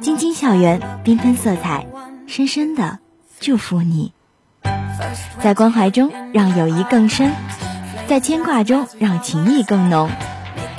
[0.00, 1.86] 晶晶校园，缤纷色彩，
[2.26, 2.98] 深深的
[3.40, 4.12] 祝福你。
[5.40, 7.32] 在关怀中让友谊更深，
[8.06, 10.10] 在牵挂中让情谊更浓，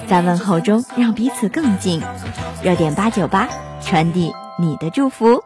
[0.07, 2.01] 在问候中让彼此更近。
[2.63, 3.47] 热点八九八，
[3.81, 5.43] 传递你的祝福。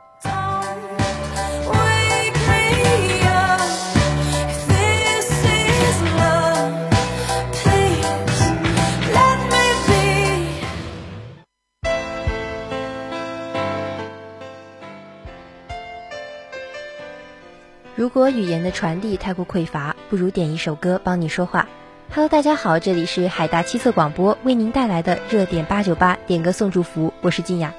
[18.04, 21.70] 如果语言的传递太过匮乏，不如点一首歌帮你说话。
[22.14, 27.74] Hello，大家好，这里是海大七色广播为您带来的热点八九八点歌送祝福，我是静雅。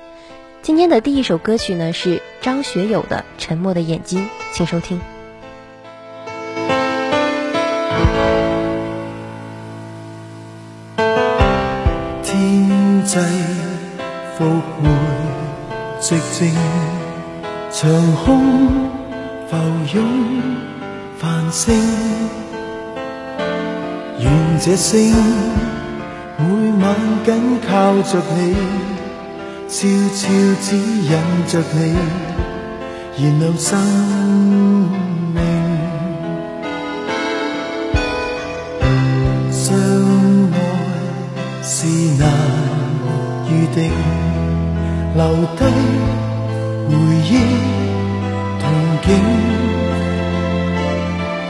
[0.63, 4.99] 今天的第一首歌曲呢是张学友的《沉默的眼睛》，请收听。
[12.23, 13.19] 天际
[14.39, 14.89] 复回
[16.01, 16.55] 寂静，
[17.71, 19.04] 长空。
[19.55, 19.61] 浮
[19.95, 20.03] 涌
[21.17, 21.73] 繁星，
[24.19, 24.29] 愿
[24.61, 25.15] 这星
[26.39, 26.45] 每
[26.83, 28.57] 晚紧靠着你，
[29.69, 30.23] 悄悄
[30.61, 31.13] 指引
[31.47, 31.95] 着你，
[33.17, 33.79] 燃亮生
[35.33, 35.39] 命。
[39.53, 39.73] 相
[40.51, 40.59] 爱
[41.63, 41.87] 是
[42.19, 42.29] 难
[43.49, 43.93] 预定，
[45.15, 45.23] 留
[45.57, 45.65] 低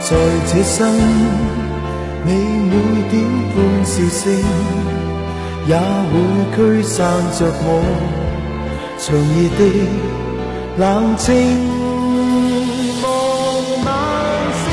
[0.07, 0.11] 在
[0.45, 0.77] 这生，
[2.25, 2.29] 你
[2.69, 2.73] 每
[3.09, 3.13] 点
[3.49, 4.23] 欢笑声，
[5.65, 5.73] 也
[6.11, 6.13] 会
[6.55, 6.93] 驱散
[7.33, 7.67] 着我
[8.99, 9.03] 长
[9.33, 9.59] 夜的
[10.77, 10.83] 冷
[11.17, 11.25] 清。
[13.01, 13.03] 望
[13.83, 13.87] 晚
[14.61, 14.63] 星，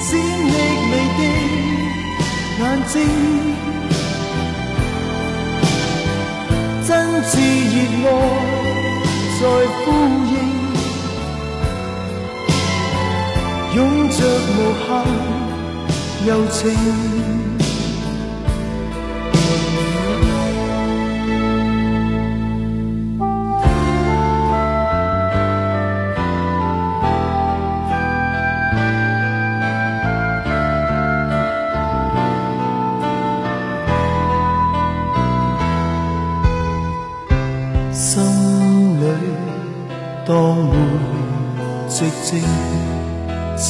[0.00, 0.50] 闪匿
[0.90, 1.20] 你的
[2.58, 2.94] 眼睛，
[6.88, 6.90] 真
[7.22, 7.32] 挚
[8.02, 8.12] 热爱。
[9.42, 9.44] 在
[9.82, 9.86] 呼
[10.30, 10.32] 应，
[16.24, 17.12] 柔情。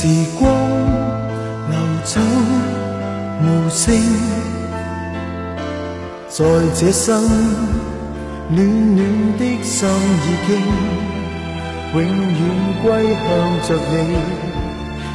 [0.02, 0.61] 时光
[2.12, 2.20] 走
[3.40, 3.82] 无声，
[6.28, 6.44] 在
[6.78, 7.24] 这生
[8.50, 8.58] 暖
[8.94, 9.00] 暖
[9.38, 10.50] 的心已经
[11.94, 12.40] 永远
[12.82, 12.84] 归
[13.14, 13.26] 向
[13.66, 13.96] 着你，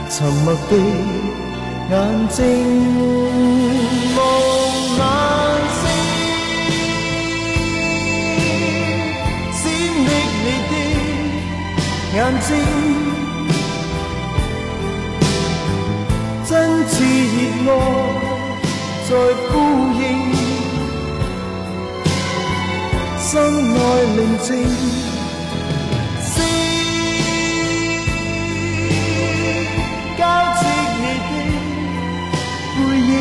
[0.09, 0.74] 沉默的
[1.91, 1.94] 眼
[2.30, 2.35] 睛
[4.18, 4.19] 望
[4.97, 5.00] 晚
[5.78, 5.79] 星，
[9.53, 10.09] 闪匿
[10.44, 10.74] 你的
[12.16, 12.50] 眼睛。
[16.57, 16.95] 真挚
[17.66, 17.78] 热爱
[19.07, 19.12] 在
[19.47, 19.53] 呼
[19.94, 20.01] 应，
[23.19, 23.29] 心
[23.75, 23.78] 内
[24.16, 24.50] 宁静，
[26.25, 26.34] 星
[30.17, 30.19] 交
[30.57, 30.59] 织
[30.97, 31.31] 你的
[32.73, 33.13] 背影，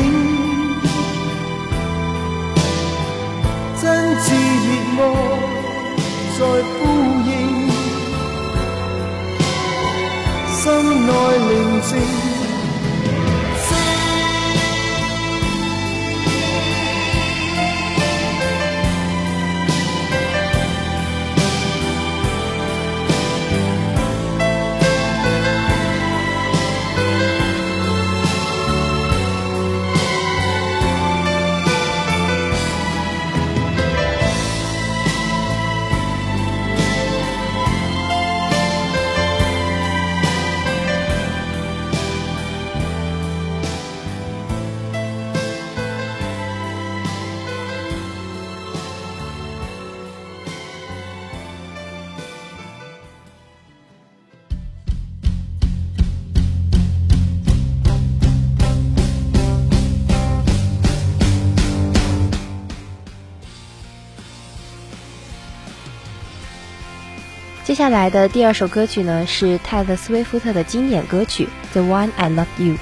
[3.79, 3.85] 真
[4.17, 4.27] 挚
[4.65, 5.05] 热爱
[6.39, 6.41] 在
[6.73, 6.79] 呼
[7.29, 7.29] 应，
[10.55, 10.65] 心
[11.05, 11.09] 内
[11.47, 11.51] 宁
[11.83, 12.26] 静。
[67.77, 72.73] 接下来的第二首歌曲呢，是泰勒·斯威夫特的经典歌曲《The One I Love You》。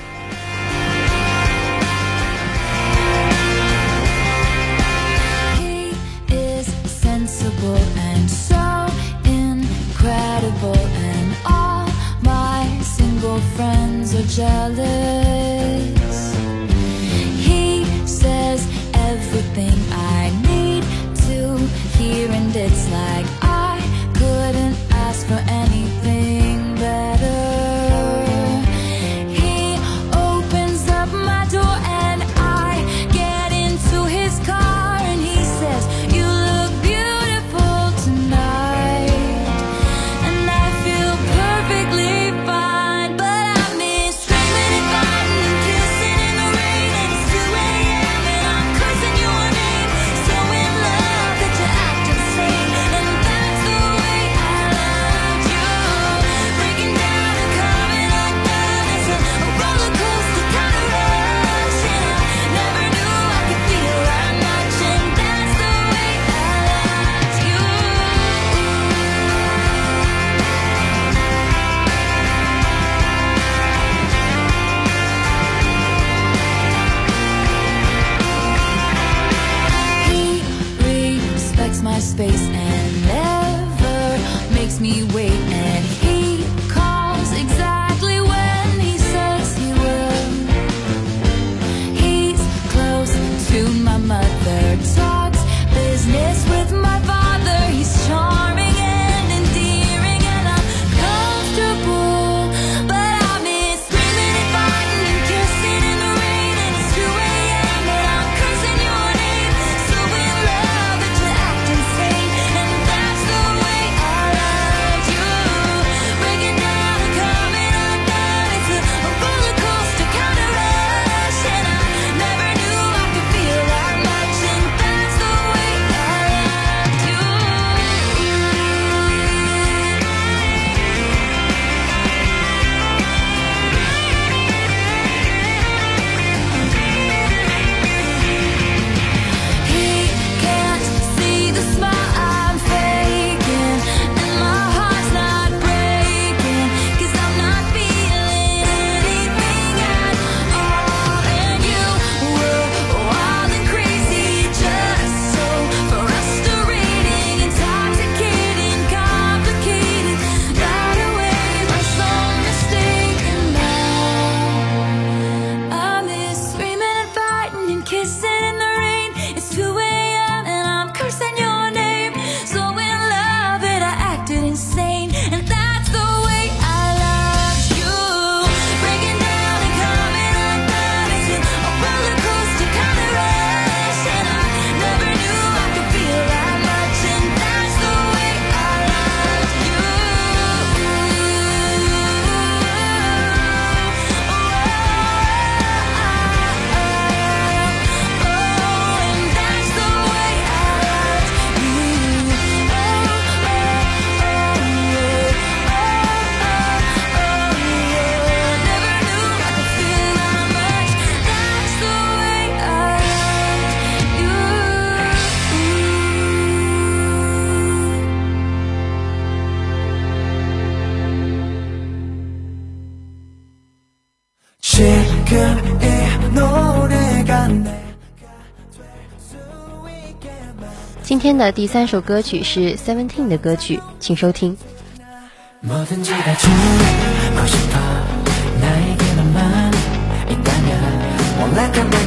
[231.01, 234.57] 今天的第三首歌曲是 Seventeen 的歌曲，请收听。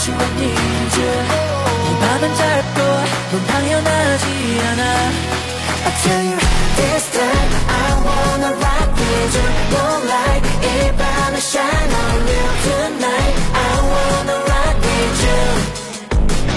[0.00, 1.12] need you
[1.86, 2.78] 이 밤은 짧고
[3.32, 4.26] 넌 당연하지
[4.68, 4.82] 않아
[5.84, 6.38] I tell you
[6.76, 13.72] this time I wanna rock with you Moonlight 이 밤에 shine on you Tonight I
[13.92, 15.40] wanna rock with you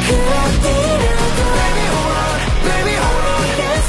[0.06, 3.86] 그 어디로도 Baby hold on Baby hold on Can't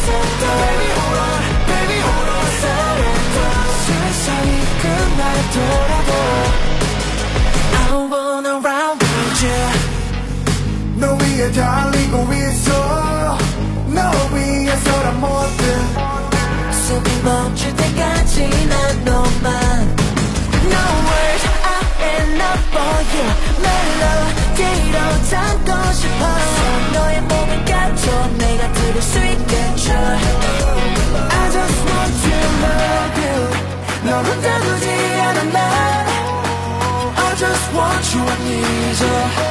[0.60, 1.40] Baby hold on
[1.70, 3.52] Baby hold on Surrender
[3.86, 4.50] 세상이
[4.82, 5.22] 끝날
[5.54, 5.83] 더라도
[11.51, 13.37] 달리고 있어
[13.87, 14.11] 너
[16.71, 19.95] 숨이 멈출 때까지 난 너만
[20.65, 23.27] No words, I'm up for you.
[23.63, 24.97] 멜로디로
[25.29, 26.21] 담고 싶어
[26.93, 27.65] 너의 몸을
[28.37, 29.93] 내가 들을 수 있게 줘
[31.29, 33.37] I just want to love you.
[34.05, 34.85] 너 혼자 두지
[35.21, 35.57] 않아 난
[37.17, 39.44] I just want you, I need you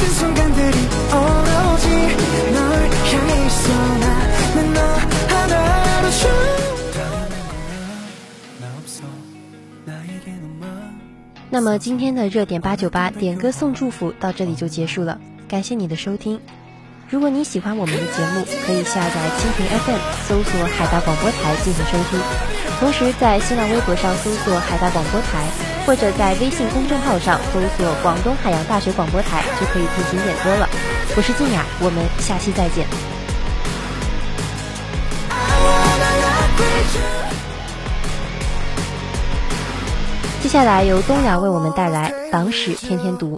[0.00, 0.78] 모든 순간들이
[1.12, 1.88] 오로지
[2.52, 2.60] 널
[3.06, 3.64] 향해 있어
[3.98, 4.80] 나는 너
[5.28, 6.28] 하나로 줘
[8.60, 9.04] 나 없어
[9.84, 10.56] 나에게는
[11.50, 15.18] 那么今天的热点八九八点歌送祝福到这里就结束了，
[15.48, 16.40] 感谢你的收听。
[17.08, 22.20] 如果你喜欢我们的节目，可以下载蜻蜓 FM，搜索海大广播台进行收听。
[22.80, 25.46] 同时在新浪微博上搜索海大广播台，
[25.85, 30.69] 或者在微信公众号上搜索广东海洋大学广播台，就可以进行点歌了。
[31.17, 32.87] 我是静雅，我们下期再见。
[40.41, 43.35] 接下来由东阳为我们带来《党史天天读》。